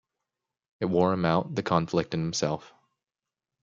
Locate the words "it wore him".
0.79-1.25